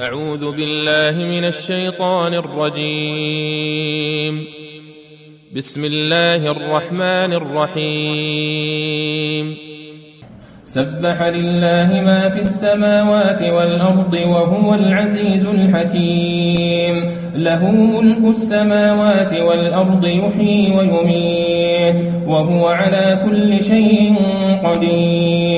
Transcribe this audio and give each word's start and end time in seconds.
أعوذ 0.00 0.50
بالله 0.56 1.18
من 1.24 1.44
الشيطان 1.44 2.34
الرجيم 2.34 4.44
بسم 5.56 5.84
الله 5.84 6.50
الرحمن 6.50 7.32
الرحيم 7.40 9.56
سبح 10.64 11.22
لله 11.22 12.00
ما 12.08 12.28
في 12.28 12.40
السماوات 12.40 13.42
والأرض 13.42 14.14
وهو 14.14 14.74
العزيز 14.74 15.46
الحكيم 15.46 17.04
له 17.34 17.70
ملك 17.70 18.24
السماوات 18.30 19.32
والأرض 19.40 20.04
يحيي 20.04 20.72
ويميت 20.76 22.02
وهو 22.26 22.66
على 22.66 23.22
كل 23.26 23.64
شيء 23.64 24.14
قدير 24.64 25.57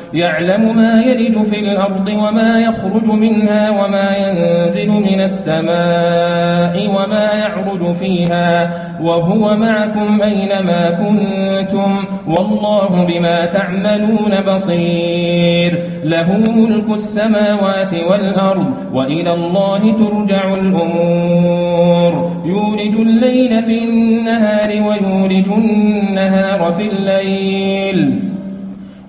يعلم 0.13 0.75
ما 0.77 1.01
يلد 1.01 1.43
في 1.43 1.59
الأرض 1.59 2.07
وما 2.07 2.59
يخرج 2.59 3.03
منها 3.05 3.69
وما 3.69 4.13
ينزل 4.17 4.89
من 4.91 5.21
السماء 5.21 6.89
وما 6.89 7.23
يعرج 7.33 7.95
فيها 7.95 8.71
وهو 9.01 9.57
معكم 9.57 10.21
أينما 10.21 10.91
كنتم 10.91 11.95
والله 12.27 13.07
بما 13.09 13.45
تعملون 13.45 14.31
بصير 14.55 15.79
له 16.03 16.31
ملك 16.59 16.89
السماوات 16.89 17.93
والأرض 18.09 18.65
وإلى 18.93 19.33
الله 19.33 19.79
ترجع 19.79 20.53
الأمور 20.53 22.31
يولج 22.45 22.95
الليل 23.07 23.63
في 23.63 23.77
النهار 23.83 24.69
ويولج 24.69 25.47
النهار 25.47 26.71
في 26.73 26.83
الليل 26.91 28.19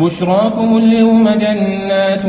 بشراكم 0.00 0.76
اليوم 0.76 1.28
جنات 1.28 2.20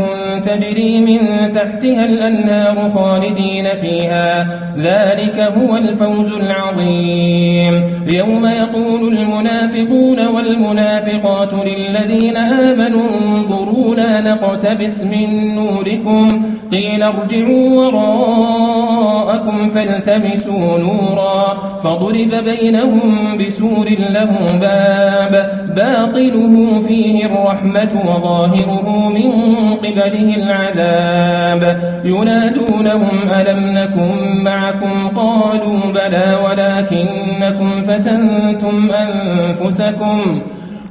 تجري 0.45 0.99
من 0.99 1.19
تحتها 1.51 2.05
الأنهار 2.05 2.91
خالدين 2.91 3.65
فيها 3.81 4.47
ذلك 4.77 5.39
هو 5.39 5.75
الفوز 5.77 6.31
العظيم 6.33 7.83
يوم 8.13 8.45
يقول 8.45 9.17
المنافقون 9.17 10.27
والمنافقات 10.35 11.49
للذين 11.65 12.37
آمنوا 12.37 13.01
انظرونا 13.19 14.21
نقتبس 14.21 15.05
من 15.05 15.55
نوركم 15.55 16.45
قيل 16.71 17.03
ارجعوا 17.03 17.69
وراءكم 17.69 19.69
فالتمسوا 19.69 20.79
نورا 20.79 21.53
فضرب 21.83 22.31
بينهم 22.45 23.15
بسور 23.39 23.89
له 24.09 24.29
باب 24.61 25.63
باطله 25.75 26.79
فيه 26.87 27.25
الرحمة 27.25 27.54
الرحمة 27.55 28.01
وظاهره 28.05 29.09
من 29.09 29.29
قبله 29.73 30.35
العذاب 30.37 31.77
ينادونهم 32.05 33.17
ألم 33.33 33.59
نكن 33.67 34.43
معكم 34.43 35.07
قالوا 35.15 35.79
بلى 35.93 36.37
ولكنكم 36.47 37.69
فتنتم 37.87 38.89
أنفسكم 38.91 40.41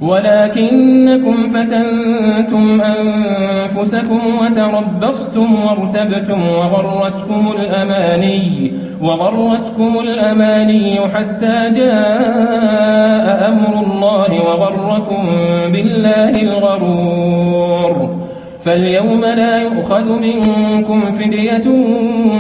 ولكنكم 0.01 1.37
فتنتم 1.49 2.81
أنفسكم 2.83 4.21
وتربصتم 4.43 5.49
وارتبتم 5.67 6.41
وغرتكم 6.49 7.53
الأماني 7.59 8.73
وغرتكم 9.01 9.99
الأماني 10.01 10.97
حتى 11.15 11.71
جاء 11.71 13.51
أمر 13.51 13.84
فاليوم 18.65 19.21
لا 19.21 19.59
يؤخذ 19.63 20.21
منكم 20.23 21.13
فدية 21.13 21.69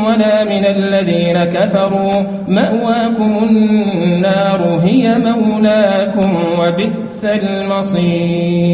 ولا 0.06 0.44
من 0.44 0.64
الذين 0.66 1.44
كفروا 1.44 2.14
مأواكم 2.48 3.38
النار 3.50 4.80
هي 4.84 5.18
مولاكم 5.18 6.34
وبئس 6.60 7.24
المصير 7.24 8.73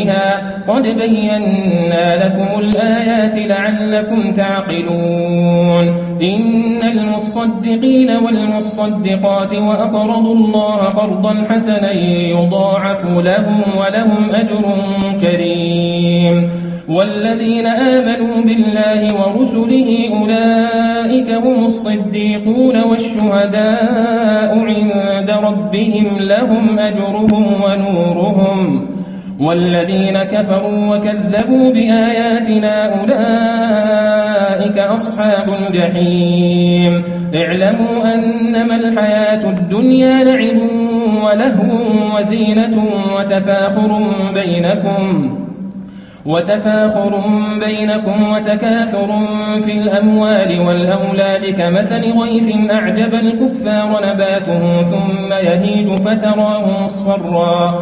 بها 0.03 0.57
قد 0.67 0.81
بينا 0.87 2.25
لكم 2.27 2.59
الآيات 2.59 3.49
لعلكم 3.49 4.33
تعقلون 4.33 6.11
إن 6.23 6.81
المصدقين 6.91 8.09
والمصدقات 8.11 9.53
وأقرضوا 9.53 10.35
الله 10.35 10.75
قرضا 10.77 11.45
حسنا 11.49 11.91
يضاعف 12.37 13.05
لهم 13.17 13.61
ولهم 13.79 14.29
أجر 14.33 14.65
كريم 15.21 16.49
والذين 16.89 17.65
آمنوا 17.67 18.41
بالله 18.45 19.01
ورسله 19.13 20.09
أولئك 20.21 21.31
هم 21.31 21.65
الصديقون 21.65 22.83
والشهداء 22.83 24.59
عند 24.65 25.29
ربهم 25.29 26.05
لهم 26.19 26.79
أجرهم 26.79 27.45
ونورهم 27.63 28.90
والذين 29.41 30.23
كفروا 30.23 30.95
وكذبوا 30.97 31.73
بآياتنا 31.73 32.95
أولئك 33.01 34.79
أصحاب 34.79 35.47
الجحيم 35.59 37.03
اعلموا 37.35 38.13
أنما 38.13 38.75
الحياة 38.75 39.49
الدنيا 39.49 40.23
لعب 40.23 40.61
ولهو 41.23 42.17
وزينة 42.17 42.85
وتفاخر 43.17 44.03
بينكم 44.33 45.37
وتفاخر 46.25 47.21
بينكم 47.59 48.33
وتكاثر 48.33 49.07
في 49.65 49.71
الأموال 49.71 50.59
والأولاد 50.67 51.45
كمثل 51.45 52.11
غيث 52.17 52.71
أعجب 52.71 53.13
الكفار 53.13 54.11
نباته 54.13 54.81
ثم 54.83 55.31
يهيج 55.33 55.87
فتراه 55.87 56.83
مصفرا 56.85 57.81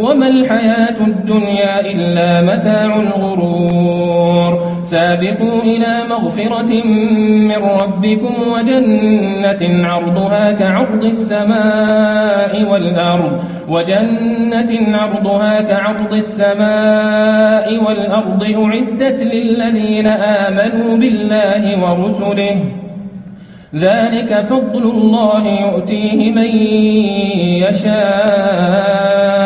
وما 0.00 0.26
الحياة 0.26 1.06
الدنيا 1.06 1.80
إلا 1.80 2.40
متاع 2.42 3.00
الغرور 3.00 4.76
سابقوا 4.84 5.62
إلى 5.62 5.94
مغفرة 6.10 6.86
من 7.36 7.56
ربكم 7.62 8.34
وجنة 8.52 9.86
عرضها 9.88 10.52
كعرض 10.52 11.04
السماء 11.04 12.62
والأرض 12.72 13.38
وجنة 13.68 14.96
عرضها 14.98 15.62
كعرض 15.62 16.12
السماء 16.12 17.82
والأرض 17.88 18.44
أعدت 18.44 19.22
للذين 19.34 20.06
آمنوا 20.06 20.96
بالله 20.96 21.78
ورسله 21.84 22.64
ذلك 23.74 24.44
فضل 24.48 24.82
الله 24.82 25.46
يؤتيه 25.60 26.32
من 26.32 26.56
يشاء 27.68 29.45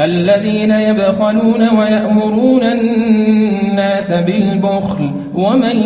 الذين 0.00 0.70
يبخلون 0.70 1.68
ويأمرون 1.78 2.62
الناس 2.62 4.12
بالبخل 4.12 5.10
ومن 5.34 5.76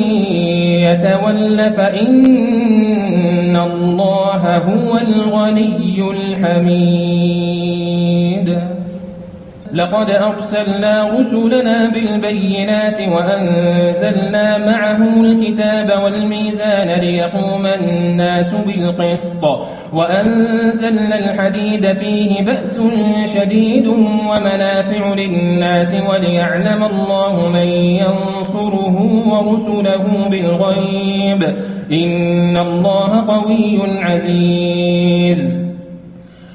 يتول 0.82 1.70
فإن 1.70 3.56
الله 3.56 4.58
هو 4.58 4.98
الغني 4.98 6.04
الحميد 6.10 8.58
لقد 9.72 10.10
أرسلنا 10.10 11.08
رسلنا 11.20 11.90
بالبينات 11.90 13.00
وأنزلنا 13.08 14.58
معه 14.58 15.20
الكتاب 15.24 16.02
والميزان 16.04 17.00
ليقوم 17.00 17.66
الناس 17.66 18.54
بالقسط 18.54 19.44
وأنزلنا 19.92 21.18
الحديد 21.18 21.92
فيه 21.92 22.42
بأس 22.44 22.80
شديد 23.34 23.86
ومنافع 24.28 25.14
للناس 25.14 25.94
وليعلم 26.10 26.84
الله 26.84 27.48
من 27.48 27.66
ينصره 28.02 28.96
ورسله 29.28 30.28
بالغيب 30.30 31.42
إن 31.92 32.56
الله 32.56 33.24
قوي 33.26 33.78
عزيز 34.00 35.61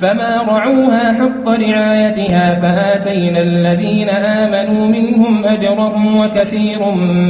فما 0.00 0.42
رعوها 0.48 1.12
حق 1.12 1.48
رعايتها 1.48 2.54
فآتينا 2.54 3.40
الذين 3.42 4.08
آمنوا 4.08 4.86
منهم 4.88 5.44
أجرهم 5.44 6.16
وكثير 6.20 6.78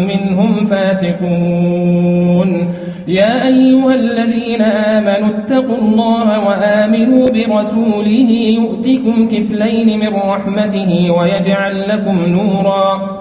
منهم 0.06 0.66
فاسقون 0.70 2.74
يا 3.08 3.46
أيها 3.48 3.94
الذين 3.94 4.62
آمنوا 4.62 5.28
اتقوا 5.38 5.78
الله 5.82 6.46
وآمنوا 6.48 7.28
برسوله 7.32 8.54
يؤتكم 8.60 9.28
كفلين 9.28 9.98
من 10.00 10.14
رحمته 10.16 11.10
ويجعل 11.18 11.80
لكم 11.88 12.18
نوراً 12.28 13.19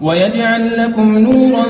ويجعل 0.00 0.76
لكم 0.76 1.18
نورا 1.18 1.64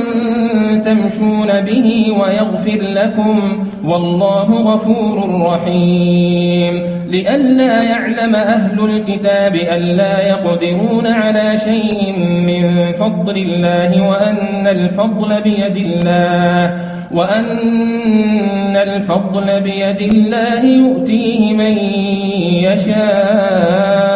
تمشون 0.85 1.47
به 1.66 2.06
ويغفر 2.21 2.78
لكم 2.95 3.42
والله 3.85 4.62
غفور 4.75 5.40
رحيم 5.42 6.83
لئلا 7.11 7.83
يعلم 7.83 8.35
أهل 8.37 8.85
الكتاب 8.90 9.54
ألا 9.54 10.28
يقدرون 10.28 11.06
على 11.06 11.59
شيء 11.59 12.18
من 12.21 12.92
فضل 12.92 13.37
الله 13.37 14.09
وأن 14.09 14.66
الفضل 14.66 15.40
بيد 15.42 15.76
الله 15.76 16.80
وأن 17.14 17.56
الفضل 18.76 19.61
بيد 19.61 20.12
الله 20.14 20.64
يؤتيه 20.64 21.52
من 21.52 21.76
يشاء 22.64 24.16